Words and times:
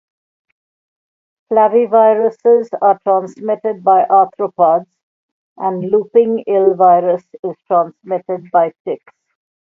Flaviviruses 1.49 2.69
are 2.81 2.97
transmitted 3.03 3.83
by 3.83 4.03
arthropods, 4.05 4.87
and 5.57 5.91
louping 5.91 6.39
ill 6.47 6.73
virus 6.73 7.23
is 7.43 7.55
transmitted 7.67 8.49
by 8.49 8.73
ticks. 8.83 9.13